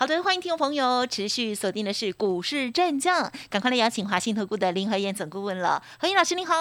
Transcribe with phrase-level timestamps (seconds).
[0.00, 5.82] 好的，欢迎听众朋友持续锁定的是股市战将，赶快来邀请华信投顾的林和燕总顾问了。
[5.98, 6.54] 何燕老师您好，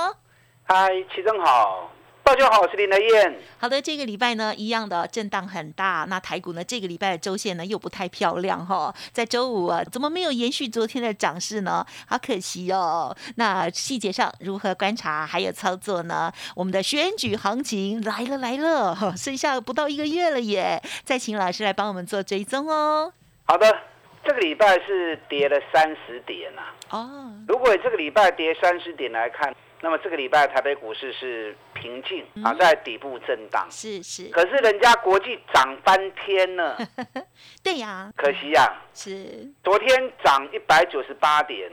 [0.64, 1.92] 嗨，齐正好，
[2.24, 3.40] 大家好，我是林和燕。
[3.60, 6.08] 好的，这个礼拜呢，一样的震荡很大。
[6.10, 11.86] 那台股呢，这个礼拜的周线呢又不太漂亮哈，在周五啊，怎么没有延续昨天的涨势呢？
[12.08, 13.16] 好可惜哦。
[13.36, 16.34] 那细节上如何观察还有操作呢？
[16.56, 23.14] 我们的选举行情来了来了，剩下不到一个月了耶，再请老师来帮我们做追踪哦。
[23.48, 23.78] 好的，
[24.26, 26.62] 这个礼拜是跌了三十点呐。
[26.90, 27.34] 哦。
[27.48, 33.66] 如果这个礼拜跌三十点来看，那么这个礼拜台北股市是平静啊，在底部震荡。
[33.72, 34.28] 是是。
[34.30, 36.78] 可是人家国际涨翻天了。
[37.64, 38.12] 对呀。
[38.18, 38.82] 可惜呀。
[38.94, 39.50] 是。
[39.64, 41.72] 昨天涨一百九十八点，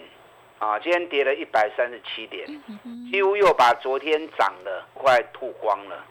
[0.61, 2.47] 啊，今天跌了一百三十七点，
[3.11, 6.05] 几乎又把昨天涨的快吐光了。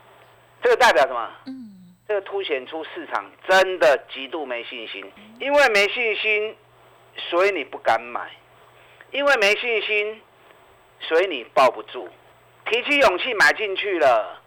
[0.61, 1.29] 这个代表什么？
[1.45, 1.72] 嗯。
[2.07, 5.09] 这凸显出市场真的极度没信心，
[5.39, 6.55] 因为没信心，
[7.29, 8.21] 所以你不敢买；
[9.11, 10.21] 因为没信心，
[10.99, 12.09] 所以你抱不住。
[12.65, 14.41] 提起勇气买进去了，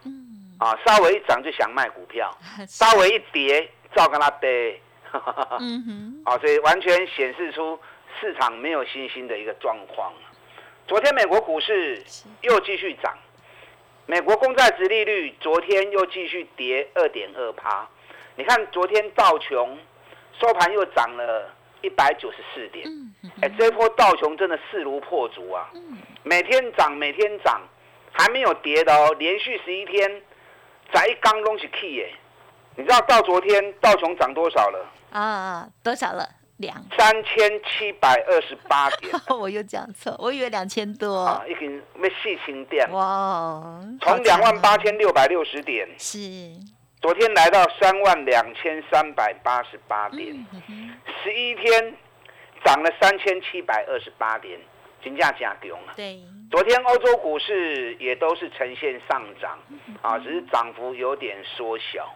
[0.58, 2.30] 啊，稍微一涨就想卖股票，
[2.68, 4.80] 稍微一跌照跟他跌，
[6.24, 7.78] 啊，所以完全显示出
[8.20, 10.12] 市场没有信心的一个状况。
[10.86, 12.04] 昨天美国股市
[12.42, 13.16] 又继续涨。
[14.06, 17.86] 美国公债值利率昨天又继续跌二点二趴，
[18.36, 19.76] 你看昨天道琼
[20.40, 22.88] 收盘又涨了一百九十四点，
[23.42, 25.68] 哎，这波道琼真的势如破竹啊！
[26.22, 27.60] 每天涨，每天涨，
[28.12, 30.22] 还没有跌的哦，连续十一天
[30.92, 32.12] 在一缸东西 key 耶！
[32.76, 34.86] 你知道到昨天道琼涨多少了？
[35.10, 36.28] 啊，多少了？
[36.59, 41.25] 两三千七百二十八点， 我又讲错，我以为两千多。
[41.25, 42.91] 啊，已经没细清点。
[42.93, 46.19] 哇，从两万八千六百六十点，是，
[47.03, 50.47] 昨天来到三万两千三百八十八点，
[51.22, 51.94] 十一天
[52.65, 54.59] 涨了三千七百二十八点，
[55.05, 55.93] 金价加强了。
[55.94, 59.59] 对，昨天欧洲股市也都是呈现上涨，
[60.00, 62.09] 啊，只是涨幅有点缩小。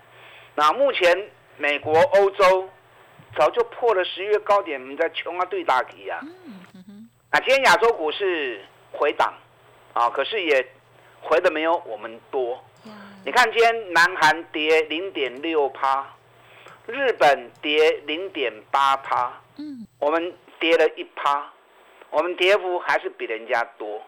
[0.55, 1.29] 那目前
[1.59, 2.71] 美国、欧洲。
[3.37, 6.21] 早就破了十月高点，我们在穷啊对大题啊。
[7.31, 8.61] 啊，今天亚洲股市
[8.93, 9.33] 回档，
[9.93, 10.67] 啊，可是也
[11.21, 12.63] 回的没有我们多。
[13.25, 16.07] 你看今天南韩跌零点六趴，
[16.87, 21.53] 日本跌零点八趴，嗯，我们跌了一趴，
[22.11, 24.03] 我们跌幅还是比人家多。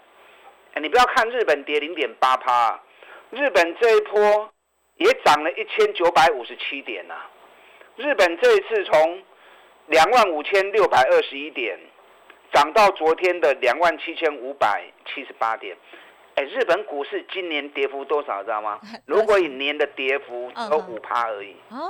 [0.73, 2.81] 哎，你不要看日本跌零点八趴，
[3.31, 4.51] 日本这一波
[4.97, 7.15] 也涨了一千九百五十七点呐。
[7.97, 9.23] 日本这一次从
[9.87, 11.79] 两万五千六百二十一点
[12.53, 15.77] 涨到昨天的两万七千五百七十八点，
[16.35, 18.81] 哎，日本股市今年跌幅多少知道吗？
[19.07, 21.55] 如果以年的跌幅有五趴而已。
[21.71, 21.87] 哦，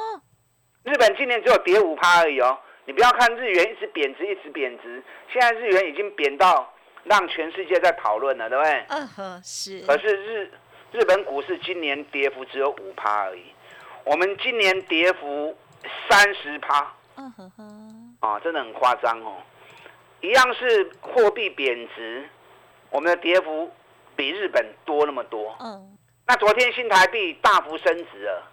[0.84, 2.58] 日本今年只有跌五趴而已哦。
[2.84, 5.00] 你不要看日元一直贬值，一直贬值，
[5.32, 6.72] 现在日元已经贬到
[7.04, 8.84] 让全世界在讨论了，对不对？
[8.88, 9.80] 嗯哼，是。
[9.86, 10.50] 可是日
[10.90, 13.44] 日本股市今年跌幅只有五趴而已，
[14.04, 15.56] 我们今年跌幅。
[16.08, 19.36] 三十趴，嗯哼哼，啊，真的很夸张哦。
[20.20, 22.28] 一样是货币贬值，
[22.90, 23.70] 我们的跌幅
[24.14, 25.56] 比日本多那么多。
[25.60, 28.50] 嗯，那昨天新台币大幅升值了，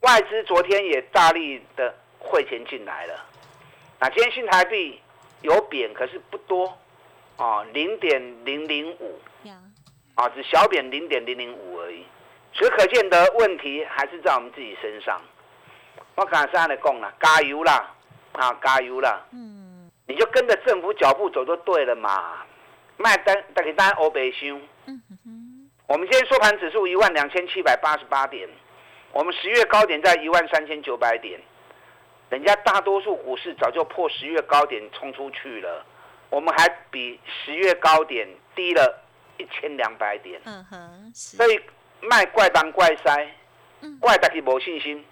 [0.00, 3.24] 外资昨天也大力的汇钱进来了。
[3.98, 5.00] 那今天新台币
[5.42, 6.76] 有贬，可是不多，
[7.36, 9.18] 啊，零点零零五，
[10.14, 12.04] 啊，只小贬零点零零五而已。
[12.52, 15.20] 所以可见的问题还是在我们自己身上。
[16.16, 17.94] 我刚才来讲啦，加油啦，
[18.32, 19.24] 啊，加油啦！
[19.32, 22.42] 嗯，你就跟着政府脚步走就对了嘛。
[22.98, 24.60] 卖单，大家单欧北修。
[24.86, 25.70] 嗯哼。
[25.86, 28.48] 我们今天收盘指数一万两千七百八十八点，
[29.12, 31.40] 我们十月高点在一万三千九百点，
[32.28, 35.84] 人家大多数股市早就破十月高点冲出去了，
[36.28, 39.02] 我们还比十月高点低了
[39.38, 40.40] 一千两百点。
[40.44, 41.12] 嗯哼。
[41.14, 41.58] 所以
[42.00, 43.28] 卖怪当怪塞，
[43.98, 45.04] 怪大家没信心。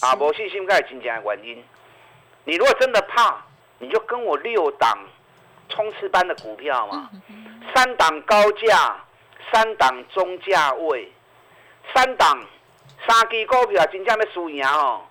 [0.00, 1.64] 啊，无信心，该是真正的原因。
[2.44, 3.36] 你如果真的怕，
[3.78, 4.98] 你就跟我六档
[5.68, 7.10] 冲刺班的股票嘛，
[7.74, 8.96] 三档高价，
[9.52, 11.12] 三档中价位，
[11.94, 12.44] 三档
[13.06, 15.02] 三支股票真正要输赢哦，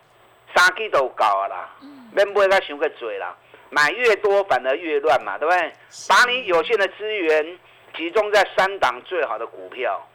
[0.55, 1.69] 三支都够啊啦，
[2.11, 3.35] 免买甲想个多啦，
[3.69, 5.73] 买越多反而越乱嘛，对不对？
[6.07, 7.57] 把你有限的资源
[7.95, 10.07] 集中在三档最好的股票，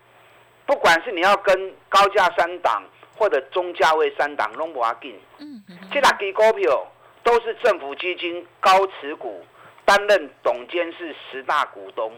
[0.66, 1.12] 不管是。
[1.12, 2.82] 你要跟高价三档
[3.22, 5.16] 或者中价位三档，拢无要紧。
[5.38, 5.78] 嗯嗯。
[5.92, 6.84] 这两支股票
[7.22, 9.46] 都是政府基金高持股，
[9.84, 12.12] 担任董监事十大股东，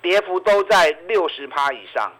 [0.00, 2.12] 跌幅都在六十趴以上。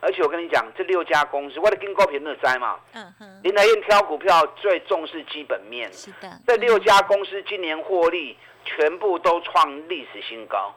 [0.00, 2.80] 而且我跟你讲，这六家公司，我的跟高频的灾嘛。
[2.92, 3.40] 嗯哼。
[3.44, 5.92] 林台燕挑股票最重视基本面。
[5.92, 6.28] 是的。
[6.44, 10.74] 这六家公司今年获利全部都创历史新高，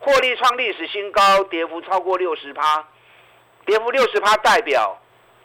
[0.00, 2.84] 获利创历史新高，跌幅超过六十趴，
[3.64, 4.98] 跌幅六十趴代表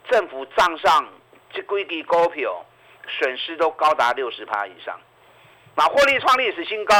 [0.08, 1.08] 政府账上
[1.52, 2.64] 这规矩股票
[3.06, 4.98] 损失都高达六十趴以上。
[5.74, 6.94] 那获利创历史新高，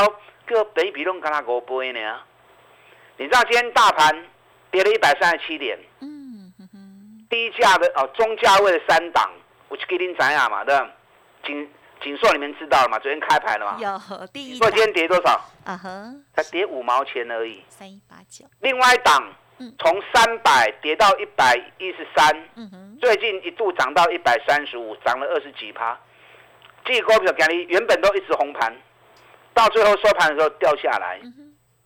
[0.47, 2.21] 个北比拢跟他五倍呢。
[3.17, 4.27] 你知道今天大盘
[4.71, 5.79] 跌了一百三十七点。
[6.01, 6.53] 嗯
[7.29, 9.31] 低价的哦，中价位的三档，
[9.69, 10.91] 我去给您讲下嘛，对吧？
[11.45, 11.73] 锦
[12.03, 12.99] 锦硕你们知道了嘛？
[12.99, 13.79] 昨天开牌了嘛？
[13.79, 14.59] 有第一。
[14.59, 15.41] 昨天跌多少？
[15.65, 17.63] 啊哈，才跌五毛钱而已。
[17.69, 18.45] 三一八九。
[18.61, 19.33] 另外一档，
[19.79, 22.49] 从三百跌到一百一十三，
[23.01, 25.99] 最近一度涨到一百三十五，涨了二十几趴。
[26.85, 28.75] 这股票今日原本都一直红盘，
[29.55, 31.21] 到最后收盘的时候掉下来，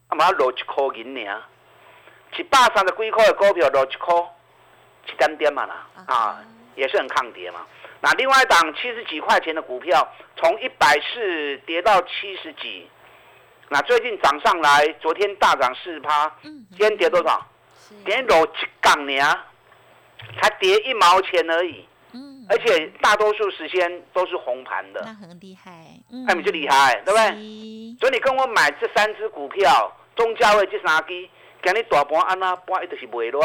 [0.09, 1.43] 啊嘛落一块银呢，
[2.39, 4.15] 一百三十几块的股票落一块。
[5.07, 6.43] 去干跌嘛啦，啊，
[6.77, 7.61] 也是很抗跌嘛。
[8.01, 12.89] 那另外一档七十几块钱的股票，从一百四跌到七十几，
[13.69, 17.47] 那最近涨上来，昨天大涨四趴，今天跌多少？
[18.05, 19.25] 跌落一港年，
[20.41, 21.87] 才跌一毛钱而已。
[22.13, 25.71] 嗯，而且大多数时间都是红盘的，那很厉害，
[26.13, 27.97] 嗯那你就厉害，对不对？
[27.99, 31.29] 所以你跟我买这三只股票，中价位这三支，
[31.63, 33.45] 今日大盘安那盘一直是袂落。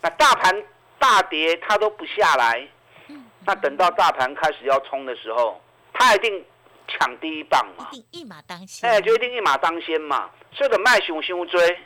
[0.00, 0.62] 那大盘
[0.98, 2.68] 大跌，它都不下来。
[3.46, 5.58] 那等到大盘开始要冲的时候，
[5.94, 6.44] 它一定
[6.86, 7.88] 抢第一棒嘛。
[7.92, 8.90] 一定一马当先。
[8.90, 10.28] 哎，就一定一马当先嘛。
[10.52, 11.78] 所以的卖熊熊追，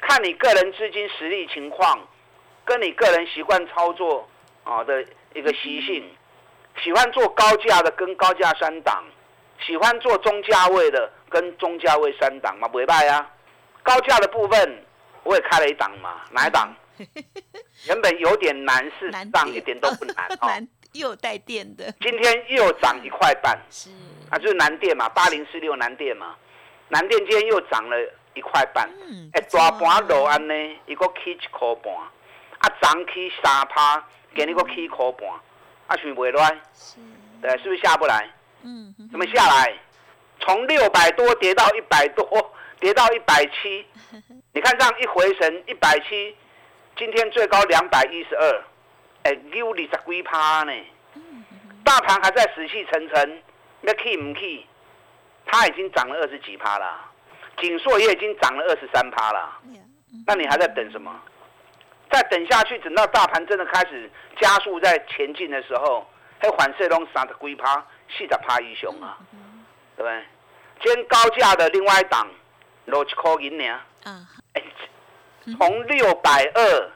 [0.00, 1.98] 看你个人资金实力情况，
[2.64, 4.28] 跟你个人习惯操作
[4.64, 5.04] 啊的
[5.34, 6.08] 一个习性。
[6.82, 9.02] 喜欢做高价的跟高价三档，
[9.66, 13.30] 喜欢做中价位的跟中价位三档嘛，不会败啊。
[13.82, 14.84] 高价的部分
[15.22, 16.74] 我也开了一档嘛，哪一档？
[17.88, 20.50] 原本有点难，是涨一点都不难 哦。
[20.92, 23.90] 又带电的，今天又涨一块半，是
[24.30, 26.34] 啊，就是南电嘛，八零四六南电嘛，
[26.88, 27.96] 南电今天又涨了
[28.36, 28.88] 一块半，
[29.32, 30.54] 哎，大盘落安呢，
[30.86, 31.92] 一个起一块半，
[32.58, 34.04] 啊，涨起三趴，
[34.34, 35.28] 给你个起一块半，
[35.86, 36.60] 啊，是不乱？
[36.74, 36.98] 是，
[37.40, 38.28] 对，是不是下不来？
[38.62, 39.74] 嗯，怎么下来？
[40.40, 43.86] 从六百多跌到一百多，跌到一百七，
[44.52, 46.36] 你看这样一回神，一百七。
[46.98, 48.64] 今天最高两百一十二，
[49.24, 50.72] 哎，有二十几趴呢。
[51.84, 53.42] 大盘还在死气沉沉，
[53.82, 54.66] 要去唔去？
[55.44, 57.00] 它已经涨了二十几趴了，
[57.58, 59.60] 锦硕也已经涨了二十三趴了。
[60.26, 61.14] 那你还在等什么？
[62.10, 64.10] 再等下去，等到大盘真的开始
[64.40, 66.06] 加速在前进的时候，
[66.38, 69.18] 还反射拢三十几趴、四十趴以上啊，
[69.96, 70.24] 对不对？
[70.82, 72.28] 今天高价的另外一档
[72.84, 73.80] 六七块银呢。
[74.04, 74.26] 啊。
[75.58, 76.90] 从六百二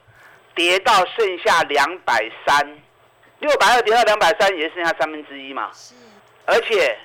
[0.56, 2.78] 跌到剩下两百三，
[3.38, 5.70] 六百二跌到两百三，也剩下三分之一嘛。
[5.72, 5.94] 是。
[6.46, 6.98] 而且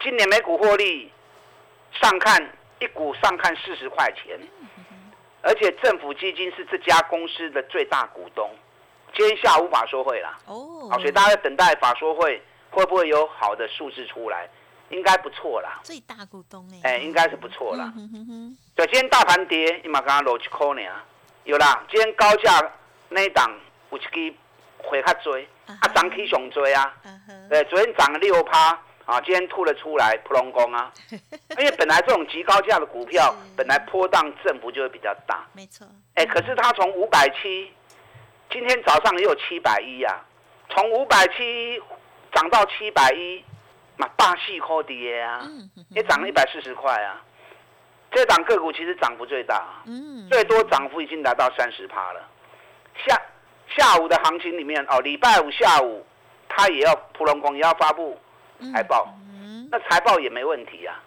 [0.00, 1.10] 今年每股获利
[2.00, 2.40] 上看
[2.80, 4.38] 一股上看四十块钱，
[5.42, 8.50] 而且政府基金是这家公司的最大股东。
[9.14, 10.38] 今天下午法说会啦。
[10.46, 10.88] 哦。
[10.90, 14.48] 好，所以大家在等待法说会会不会有好的数字出来？
[14.90, 15.80] 应该不错啦。
[15.82, 16.92] 最大股东哎。
[16.92, 17.92] 哎，应该是不错啦。
[18.74, 20.90] 对，今天大盘跌，你嘛刚刚落一块呢，
[21.44, 21.84] 有啦。
[21.90, 22.58] 今天高价
[23.08, 23.50] 那一档
[23.90, 24.34] 有一支
[24.78, 26.94] 回较追，啊涨起上追啊。
[27.50, 30.92] 对，昨天涨了六趴，啊，今天吐了出来，普隆工啊。
[31.58, 35.46] 因为本来这种极高价的股票， 本来波荡振幅就会比较大。
[35.54, 35.86] 没错。
[36.14, 37.72] 哎，可是它从五百七，
[38.50, 40.20] 今天早上也有七百一呀，
[40.68, 41.82] 从五百七
[42.34, 43.42] 涨到七百一，
[43.96, 45.40] 嘛大细科跌啊，
[45.88, 47.24] 也涨了一百四十块啊。
[48.10, 52.20] 这档个股其实涨幅最大，嗯，最多涨幅已经达到三十趴了。
[53.06, 53.18] 下
[53.74, 56.04] 下午的行情里面哦，礼拜五下午，
[56.46, 58.18] 它也要普隆工也要发布
[58.72, 59.14] 财报，
[59.70, 61.02] 那财报也没问题啊。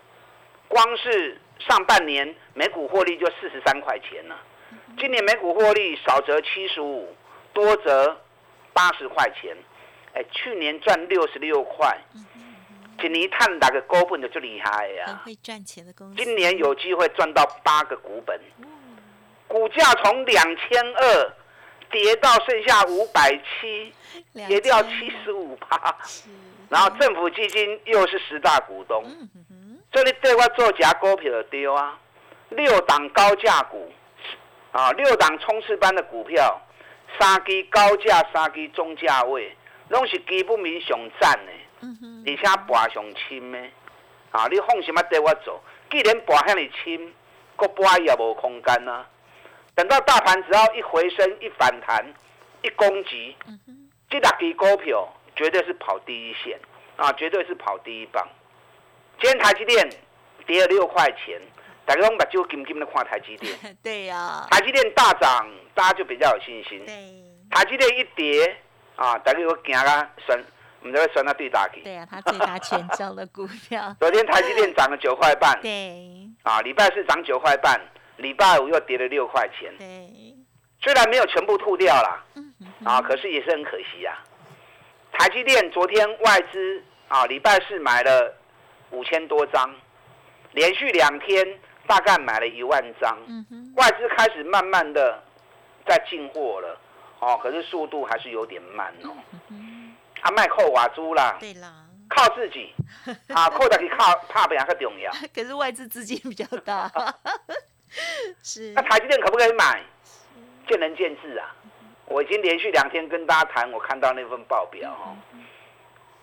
[0.68, 4.40] 光是上半年每股获利就四十三块钱了，
[4.98, 7.14] 今年每股获利少则七十五，
[7.54, 8.20] 多则
[8.74, 9.56] 八十块钱，
[10.14, 11.98] 哎，去年赚六十六块。
[13.00, 15.20] 今年探打个股本的就厉害呀！
[15.26, 18.40] 会赚钱的公司，今年有机会赚到八个股本。
[19.48, 21.34] 股价从两千二
[21.90, 23.92] 跌到剩下五百七，
[24.48, 25.98] 跌掉七十五趴。
[26.72, 29.04] 然后政府基金又是十大股东，
[29.92, 32.00] 这里对我做假股票丢啊！
[32.48, 33.92] 六档高价股，
[34.72, 36.62] 啊，六档冲刺班的股票，
[37.20, 39.54] 三支高价，三支中价位，
[39.90, 41.52] 拢是基本面上赞的，
[42.26, 43.60] 而且博上深的。
[44.32, 45.62] 啊，你放什么对我做？
[45.90, 47.14] 既然博遐尼深，
[47.58, 49.06] 个博也无空间啊。
[49.76, 52.14] 等到大盘只要一回升、一反弹、
[52.62, 53.36] 一攻击，
[54.10, 55.06] 这六支股票
[55.42, 56.60] 绝对是跑第一线
[56.98, 58.24] 啊，绝对是跑第一棒。
[59.20, 59.90] 今天台积电
[60.46, 61.42] 跌了六块钱。
[61.84, 66.86] 大家拢把就紧紧的看台积电， 对呀，台积电大涨，大家就比较有信心。
[66.86, 66.94] 对，
[67.50, 68.56] 台积电一跌
[68.96, 70.40] 啊，大家又惊啊，算，
[70.84, 71.82] 唔知会算到对大去。
[71.82, 73.94] 对呀，它最大权重的股票。
[74.00, 75.60] 昨天台积电涨了九块半。
[75.60, 76.30] 对。
[76.44, 77.82] 啊，礼拜四涨九块半，
[78.18, 79.76] 礼拜五又跌了六块钱。
[79.80, 80.08] 对。
[80.82, 82.24] 虽然没有全部吐掉了，
[82.86, 84.18] 啊，可是也是很可惜呀。
[85.22, 88.36] 台积电昨天外资啊，礼拜四买了
[88.90, 89.72] 五千多张，
[90.54, 91.60] 连续两天。
[91.88, 93.18] 大概买了一万张，
[93.76, 95.22] 外资开始慢慢的
[95.86, 96.80] 在进货了，
[97.20, 99.10] 哦，可是速度还是有点慢哦。
[100.22, 102.74] 啊，卖扣瓦珠啦，对啦，靠自己，
[103.34, 105.12] 啊，扣的可以靠怕别人更重要。
[105.36, 106.90] 可是外资资金比较大，
[108.42, 108.72] 是。
[108.74, 109.84] 那台积电可不可以买？
[110.70, 111.54] 见仁见智啊。
[112.12, 115.16] 我已经连续两天跟大家谈，我看到那份报表哦，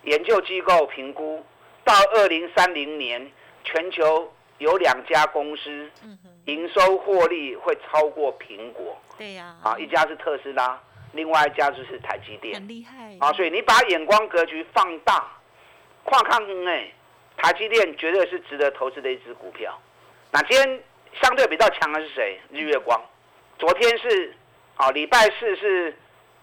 [0.03, 1.45] 研究机构评估
[1.85, 3.31] 到二零三零年
[3.65, 4.33] 全球。
[4.59, 5.89] 有两家公司，
[6.47, 9.01] 营收获利会超过苹果。
[9.17, 10.77] 对呀，啊，一家是特斯拉，
[11.13, 12.57] 另外一家就是台积电。
[12.57, 13.17] 很厉害。
[13.21, 15.31] 啊，所以你把眼光格局放大，
[16.03, 16.91] 跨看哎，
[17.37, 19.81] 台积电绝对是值得投资的一只股票。
[20.33, 20.83] 那今天
[21.23, 22.41] 相对比较强的是谁？
[22.51, 23.01] 日月光。
[23.61, 24.35] 昨天是，
[24.79, 25.95] 啊，礼拜四是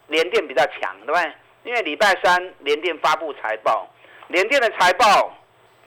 [0.06, 1.32] 联电比较强，对不对？
[1.64, 3.88] 因为礼拜三联电发布财报，
[4.28, 5.36] 联电的财报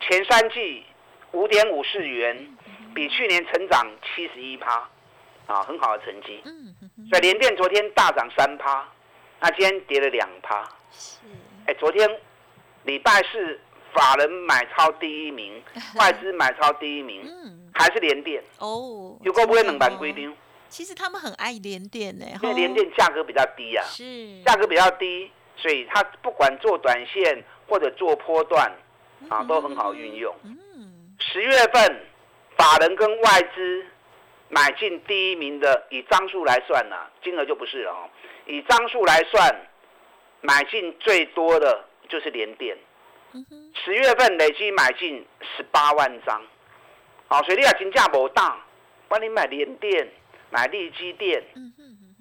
[0.01, 0.83] 前三季。
[1.31, 2.57] 五点五四元，
[2.95, 4.89] 比去年成长七十一趴，
[5.45, 6.41] 啊，很好的成绩。
[7.07, 8.83] 所以联电昨天大涨三趴，
[9.39, 10.67] 那今天跌了两趴。
[10.89, 11.19] 是，
[11.67, 12.09] 哎，昨天
[12.81, 13.59] 礼拜四
[13.93, 15.61] 法人买超第一名，
[15.99, 17.23] 外资买超第一名，
[17.75, 18.43] 还是联电。
[18.57, 20.35] 哦，有够不会冷板规定？
[20.69, 24.41] 其实他们很爱联电呢，因为联电价格比较低啊，是。
[24.43, 28.71] 价格比较低，所以他不管做短线或者做波段，
[29.29, 30.33] 啊，都很好运用。
[31.19, 32.05] 十月份，
[32.55, 33.85] 法人跟外资
[34.47, 38.09] 买进第一名的，以张数来算呢，金额就不是了哦。
[38.45, 39.67] 以张数来算，
[40.41, 42.77] 买进最多的就是联电。
[43.85, 45.23] 十月份累计买进
[45.55, 46.41] 十八万张，
[47.27, 48.57] 好，所以你要金价不大，
[49.07, 50.09] 帮你买联电、
[50.49, 51.43] 买利基电，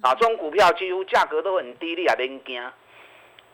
[0.01, 2.71] 啊，这种股票几乎价格都很低，你也别惊。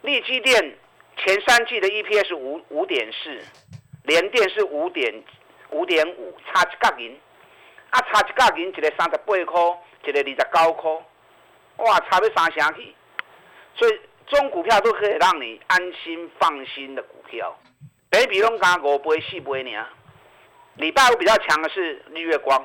[0.02, 0.78] 利基电
[1.18, 3.42] 前三季的 EPS 五五点四。
[4.04, 5.24] 联电是五点
[5.72, 7.20] 五点五，差一角银，
[7.90, 9.36] 啊，差一角银，一个三十八块，
[10.04, 10.92] 一个二十九块，
[11.78, 12.94] 哇，差要三成去。
[13.76, 17.58] 所以，这种股票都可以让你安心放心的股票。
[18.12, 19.84] 比比拢加五倍、四倍呢。
[20.76, 22.64] 礼拜五比较强的是日月光，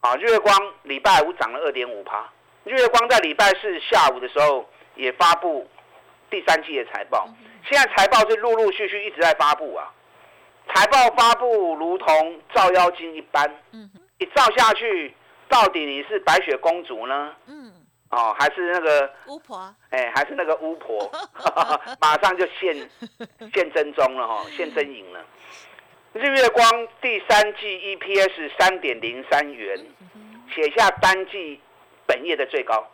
[0.00, 2.28] 啊，日月光礼拜五涨了二点五趴。
[2.64, 5.68] 日月光在礼拜四下午的时候也发布
[6.30, 7.28] 第三季的财报，
[7.68, 9.92] 现在财报是陆陆续续一直在发布啊。
[10.72, 13.50] 财报发布如同照妖镜一般，
[14.18, 15.14] 一照下去，
[15.48, 17.34] 到底你是白雪公主呢？
[17.46, 17.72] 嗯，
[18.10, 19.74] 哦，还是那个巫婆？
[19.90, 21.10] 哎，还是那个巫婆？
[22.00, 22.88] 马上就现
[23.54, 25.24] 现真宗了哈，现真影了。
[26.12, 29.78] 日月光第三季 EPS 三点零三元，
[30.54, 31.60] 写下单季
[32.06, 32.90] 本业的最高，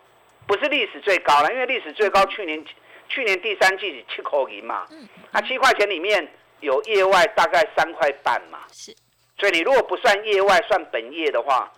[0.46, 2.64] 不是历史最高了，因为历史最高去年
[3.08, 4.86] 去年第三季七口银嘛，
[5.32, 6.28] 那七块钱里面。
[6.60, 8.94] 有业外大概三块半嘛，是，
[9.38, 11.70] 所以你如果不算业外，算本业的话，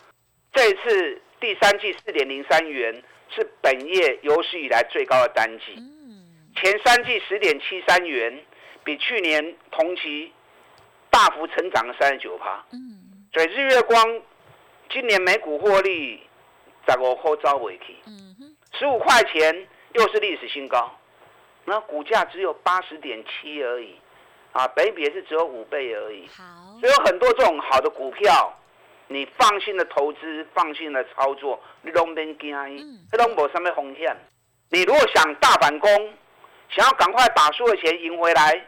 [0.52, 3.02] 这次第三季四点零三元
[3.34, 5.74] 是本业有史以来最高的单季。
[5.76, 6.22] 嗯，
[6.54, 8.38] 前三季十点七三元，
[8.84, 10.32] 比去年同期
[11.16, 12.62] 大幅成长了三十九趴。
[12.72, 14.20] 嗯，所以日月光
[14.90, 16.22] 今年每股获利
[16.86, 20.94] 在我后招尾期，嗯哼，十五块钱又是历史新高，
[21.64, 23.96] 那股价只有八十点七而已。
[24.52, 26.26] 啊，北比也是只有五倍而已。
[26.28, 26.44] 好，
[26.80, 28.54] 所以有很多这种好的股票，
[29.06, 32.54] 你放心的投资，放心的操作，你拢免惊，
[33.10, 34.14] 这拢无什么风险。
[34.70, 35.90] 你如果想大反攻，
[36.70, 38.66] 想要赶快把输的钱赢回来，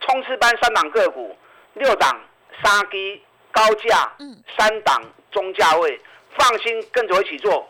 [0.00, 1.36] 冲刺班三档个股，
[1.78, 2.20] 六档
[2.62, 4.12] 杀低高价，
[4.56, 6.00] 三档中价位，
[6.36, 7.68] 放心跟着我一起做，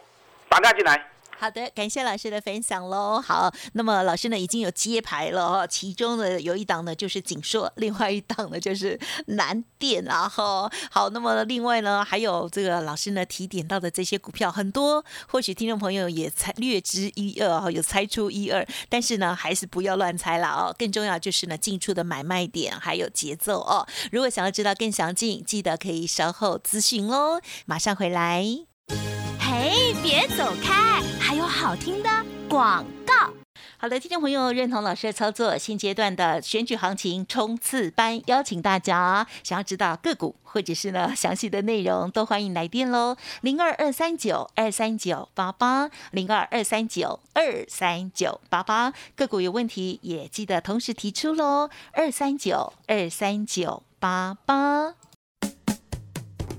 [0.48, 1.10] 打电进来。
[1.40, 3.20] 好的，感谢老师的分享喽。
[3.20, 10.68] 好，那么老师呢已经有揭牌了哈，其中的有一档呢就是锦硕，另外一档呢就是南电啊哈。
[10.90, 20.74] 好，那么另外呢还有这个老师呢提点到的这些股票很多，或许听众朋友也猜略知一二哈，有猜出一二，但是呢还是不要乱猜了哦。
[20.76, 23.86] 更重要就是呢进出的买卖点还有节奏哦。
[24.10, 27.40] 如果想要知道更详尽，记得可以稍后咨询哦。
[27.64, 28.44] 马上回来。
[29.40, 30.77] 嘿，别走开，
[31.48, 32.10] 好听的
[32.48, 33.32] 广告。
[33.78, 54.94] 好的，听众朋友，认同老师的操作，现阶段的选举行情冲刺班，邀请大家想要知道个股或者是呢详细的内容，都欢迎来电喽，零二二三九二三九八八，零二二三九二三九八八，个股有问题也记得同时提出喽，二三九二三九八八。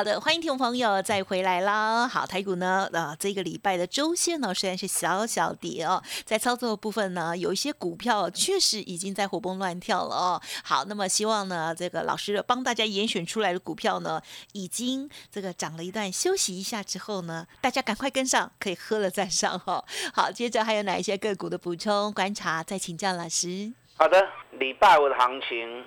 [0.00, 2.08] 好的，欢迎听众朋友再回来啦。
[2.08, 10.40] 好，台股呢，呃，这个礼拜的周线呢虽然是小小跌哦，在操作部分呢，有一些股票确实已经在活蹦乱跳了哦。
[10.64, 14.18] 好，那么希望呢，这个老师帮大家严选出来的股票呢，
[14.52, 19.84] 已经这个涨了一段，休息一下之后呢，大家赶快跟上，可以喝了再上哈。
[20.14, 23.70] 好，接着还有哪一些个股的补充观察，再请教老师。
[23.98, 25.84] 好的，礼拜五的行情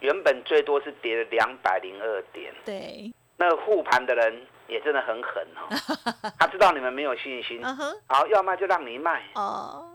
[0.00, 3.10] 原本最多是跌了两百零二点，对。
[3.36, 5.68] 那护盘的人也真的很狠哦，
[6.38, 7.60] 他知道你们没有信心，
[8.06, 9.22] 好要卖就让你卖，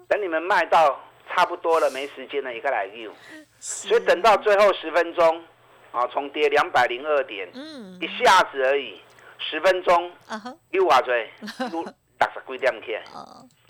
[0.07, 3.13] 等你们卖到差不多了没时间了，也该来用，
[3.59, 5.43] 所以等到最后十分钟，
[5.91, 7.97] 啊，从跌两百零二点，嗯。
[8.01, 8.99] 一下子而已，
[9.37, 10.11] 十分钟，
[10.71, 11.29] 又啊追，
[11.71, 11.85] 又
[12.19, 13.03] 六十几点起来，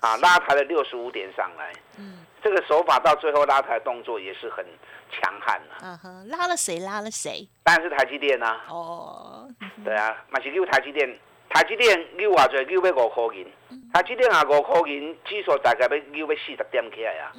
[0.00, 4.64] 啊，拉抬了六十五点上来，嗯这个手法到最后拉抬动作也是很
[5.12, 5.76] 强悍啊。
[5.82, 6.78] 嗯哼，拉了谁？
[6.80, 7.46] 拉了谁？
[7.62, 8.64] 当然是台积电啊。
[8.68, 9.46] 哦。
[9.84, 11.18] 对啊，嘛是叫台积电，
[11.50, 13.46] 台积电叫偌济，叫要五块银。
[13.92, 17.32] 台积电啊，五块银，指数大概要叫要四十点起来啊。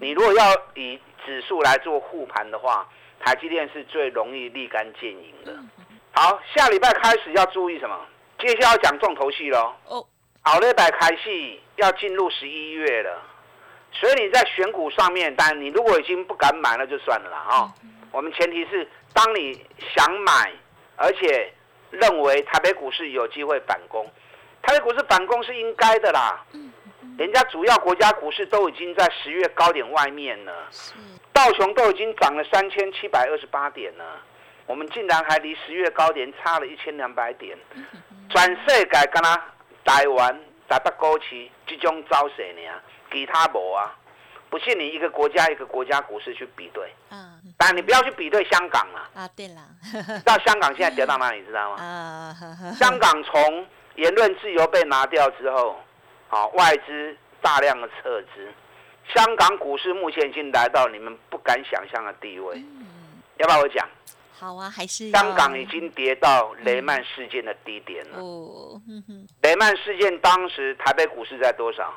[0.00, 2.88] 你如果要以指数来做护盘的话，
[3.18, 5.52] 台积电是最容易立竿见影的。
[6.12, 7.98] 好，下礼拜开始要注意什么？
[8.38, 9.74] 接下来要讲重头戏喽。
[9.86, 10.06] 哦。
[10.46, 13.20] 好礼拜开戏要进入十一月了。
[13.90, 17.74] 所以你在选股上面，但你如果已经不敢买，那就算了啦哈。
[18.12, 19.60] 我们前提是，当你
[19.96, 20.52] 想买，
[20.94, 21.52] 而且
[21.90, 24.08] 认为台北股市有机会反攻，
[24.62, 26.44] 台北股市反攻是应该的啦。
[27.18, 30.68] 人家主要国家股市都已经在十月高点外面了，
[31.32, 34.20] 道琼都已经涨了三千七百二十八点了，
[34.66, 37.58] 我们竟然还离十月高点差了一千两百点。
[38.28, 39.42] 转世界跟他
[39.86, 42.60] 台湾、台北股市这种走势呢？
[43.10, 43.96] 其他无啊，
[44.50, 49.08] 不信你一个国家一个国家股市去比对，嗯，但你不要去比对香港啊。
[49.14, 49.62] 啊，对了，
[50.26, 51.82] 到香港现在跌到哪里，知道吗？
[51.82, 52.34] 啊，
[52.76, 55.78] 香港从言论自由被拿掉之后，
[56.28, 58.52] 好，外资大量的撤资，
[59.14, 62.56] 香港股市目前已经来到你们不敢想象的地位。
[62.56, 63.88] 嗯，要不要我讲？
[64.38, 68.18] 好啊，还是香港已经跌到雷曼事件的低点了。
[68.18, 68.80] 哦，
[69.42, 71.92] 雷曼事件当时台北股市在多少？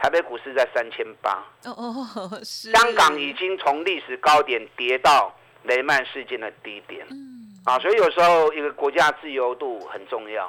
[0.00, 2.70] 台北股市在三千八，哦哦， 是。
[2.70, 10.46] 香港已经从历史高点跌到雷曼事件的低点，嗯，啊，所以有时候一个国家自由度很重要，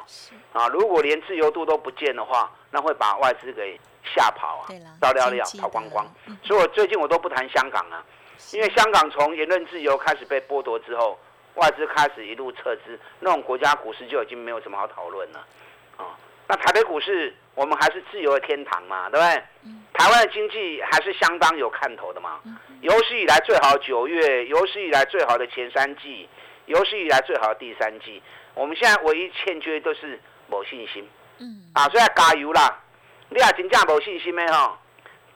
[0.53, 3.75] 啊，如果连自由度都不见的话，那会把外资给
[4.15, 4.69] 吓跑啊，
[5.01, 6.05] 照料料跑光光。
[6.43, 8.05] 所以我最近我都不谈香港啊，
[8.51, 11.19] 因为香港从言论自由开始被剥夺之后，
[11.55, 15.45] 外资开始一路撤资，那种国家股市就已经没有什么好讨论了，
[15.97, 16.17] 啊。
[16.47, 19.43] 那台北股市，我们还是自由的天堂嘛，对不对？
[19.93, 22.39] 台湾的经济还是相当有看头的嘛。
[22.81, 26.27] 有史以来最好九月，有史以来最好的前三季，
[26.65, 28.23] 有史以来最好的第三季。
[28.55, 31.07] 我们现在唯一欠缺都是没信心。
[31.37, 31.61] 嗯。
[31.73, 32.79] 啊，所以加油啦！
[33.29, 34.75] 你也真正没信心的吼，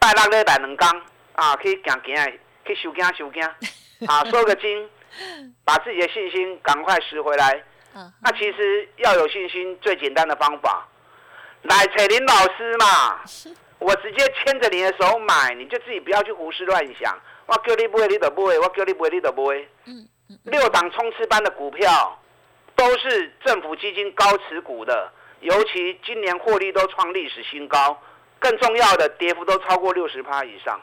[0.00, 1.02] 拜六礼拜两工
[1.34, 3.42] 啊，去行行，去收惊收惊，
[4.08, 4.90] 啊，收个金，
[5.64, 7.62] 把自己的信心赶快拾回来。
[8.20, 10.86] 那其实要有信心，最简单的方法。
[11.62, 13.20] 来彩林老师嘛，
[13.78, 17.16] 我直接牵着你的手买，你就自己不要去胡思乱想。
[17.46, 19.68] 我叫你买，你就买；我叫你买，你就买。
[19.86, 20.08] 嗯
[20.44, 22.18] 六档冲刺班的股票，
[22.74, 27.96] 都是政府基金高持股的，尤其今年获利都创历史新高，
[28.38, 30.80] 更重要的，跌幅都超过六十趴以上。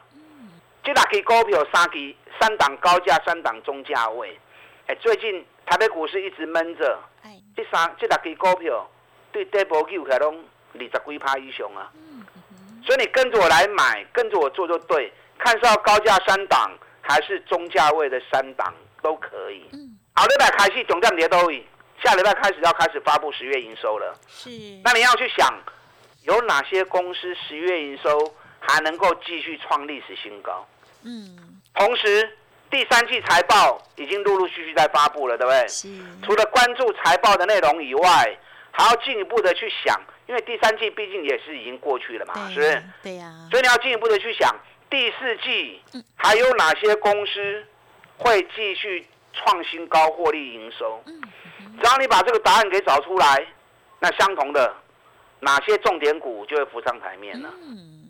[0.83, 4.37] 这六支股票三支三档高价，三档中价位。
[4.87, 6.99] 哎，最近台北股市一直闷着。
[7.23, 8.89] 哎，这三这六支股票
[9.31, 11.91] 对跌波起来拢二十几趴以上啊。
[12.83, 15.11] 所以你跟着我来买，跟着我做就对。
[15.37, 19.67] 看是要高价三档，还是中价位的三档都可以。
[19.73, 19.97] 嗯。
[20.15, 21.63] 好，礼拜开始总站跌都已。
[22.03, 24.15] 下礼拜开始要开始发布十月营收了。
[24.27, 24.49] 是。
[24.83, 25.53] 那你要去想，
[26.23, 28.19] 有哪些公司十月营收
[28.61, 30.65] 还能够继续创历史新高？
[31.03, 32.37] 嗯，同时
[32.69, 35.67] 第三季财报已经陆陆续续在发布了，对不对？
[35.67, 35.89] 是。
[36.23, 38.37] 除了关注财报的内容以外，
[38.71, 42.83] 还要进一步的去想，因为第三季毕竟也是已经过去了嘛，是不是？
[43.03, 43.33] 对呀。
[43.49, 44.55] 所以你要进一步的去想，
[44.89, 45.81] 第四季
[46.15, 47.65] 还有哪些公司
[48.17, 51.03] 会继续创新高获利营收？
[51.07, 51.19] 嗯。
[51.81, 53.43] 只要你把这个答案给找出来，
[53.99, 54.71] 那相同的
[55.39, 57.49] 哪些重点股就会浮上台面了。
[57.63, 58.00] 嗯。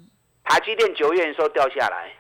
[0.51, 2.11] 台积电九月营收掉下来。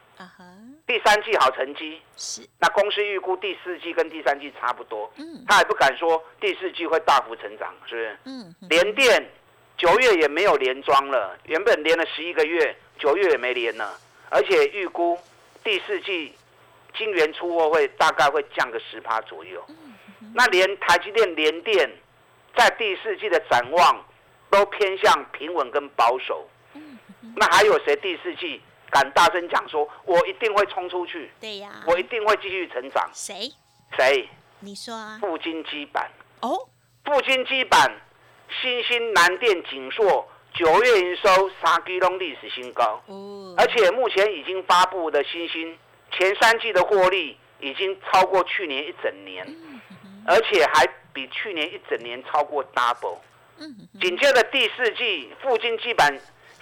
[0.87, 8.17] 第三季好成绩是，那公司预估第四季跟第三季差不多，嗯，他也不敢说第四季会大幅成长，是不是？
[8.25, 9.29] 嗯，连电
[9.77, 15.19] 九月也没有连装了，原本连了十一个月，九月也没连了，而且预估
[15.61, 16.33] 第四季
[16.97, 19.61] 晶圆出货会大概会降个十趴左右，
[20.33, 21.89] 那连台积电连电
[22.55, 24.05] 在第四季的展望
[24.49, 26.47] 都偏向平稳跟保守，
[27.35, 28.61] 那还有谁第四季？
[28.89, 31.31] 敢大声讲说，我一定会冲出去。
[31.39, 33.09] 对呀，我一定会继续成长。
[33.13, 33.49] 谁？
[33.97, 34.27] 谁？
[34.59, 35.17] 你说啊。
[35.21, 36.11] 富金基板。
[36.41, 36.67] 哦。
[37.05, 37.89] 富金基板，
[38.61, 43.01] 新兴南电锦硕九月营收三基隆历史新高。
[43.05, 43.55] 哦。
[43.57, 45.77] 而且目前已经发布的新兴
[46.11, 49.47] 前三季的获利已经超过去年一整年，
[50.27, 53.19] 而且还比去年一整年超过 double。
[53.57, 53.73] 嗯。
[54.01, 56.13] 紧接着第四季，富金基板、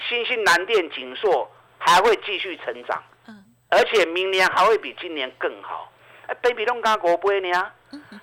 [0.07, 1.49] 新兴南电锦硕。
[1.81, 5.89] 还会继续成长，嗯，而且明年还会比今年更好。
[6.27, 7.71] 哎，baby 弄刚国杯呢？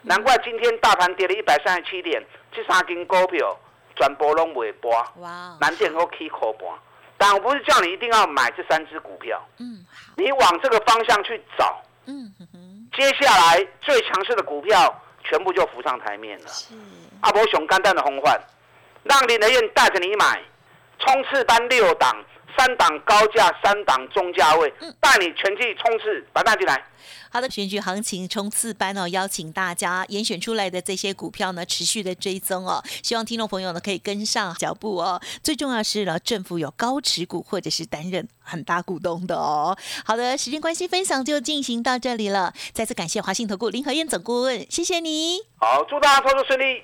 [0.02, 3.58] 难怪今天大盘跌了一百三十七点，这三根股票
[3.96, 4.92] 全部拢未波。
[5.16, 5.56] 哇！
[5.58, 6.78] 南电和 K 可波，
[7.16, 9.42] 但我不是叫你一定要买这三只股票。
[9.58, 10.12] 嗯，好。
[10.16, 11.82] 你往这个方向去找。
[12.04, 12.88] 嗯哼。
[12.94, 16.48] 接下来最强势的股票全部就浮上台面了。
[16.48, 16.74] 是。
[17.22, 18.38] 阿伯熊肝蛋的红换，
[19.04, 20.42] 让林德燕带着你买，
[20.98, 22.14] 冲刺班六档。
[22.58, 26.82] 三档高价，三档中价位，带你全季冲刺，把它进来。
[27.30, 35.20] 好的，选举行情冲刺班哦，邀请大家严选出来的这些股票呢，持续的追踪哦，希望听众朋友呢可以跟上脚步哦。
[35.42, 39.76] 最重要是呢，政府有高持股或者是担任很大股东的哦。
[40.06, 42.54] 好的，时间关系，分享就进行到这里了。
[42.72, 45.40] 再次感谢华信投顾林和燕总顾问，谢谢你。
[45.56, 46.82] 好，祝大家操作顺利。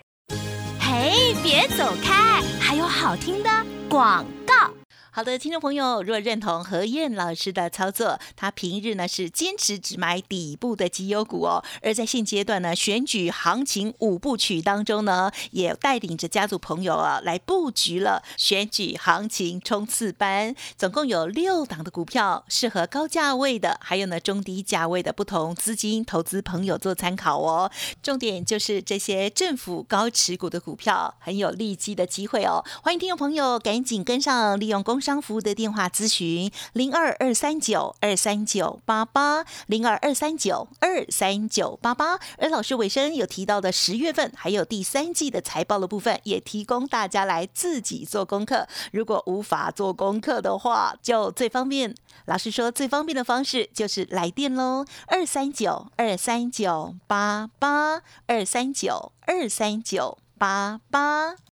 [0.79, 3.49] 嘿，别走开，还有好听的
[3.93, 4.82] 广告。
[5.15, 11.63] 好的，听众朋友，若认同何燕老师的操作，他平日呢是坚持只买底部的绩优股哦。
[11.83, 27.71] 而在现阶段呢，选举行情五部曲当中呢，也带领着家族朋友啊来布局了选举行情冲刺班，总共有六档的股票，适合高价位的，还有呢中低价位的不同资金投资朋友做参考哦。
[28.03, 32.65] 重点就是这些政府高持股的股票很有利基的机会哦。
[32.83, 35.02] 欢迎听众朋友赶紧跟上，利用公。
[35.03, 48.69] 商服务的电话咨询零二二三九二三九八八零二二三九二三九八八，而老师尾声有提到的十月份还有第三季的财报的部分，也提供大家来自己做功课。
[48.93, 51.95] 如果无法做功课的话，就最方便。
[52.27, 61.52] 老师说最方便的方式就是来电喽，二三九二三九八八二三九二三九八八。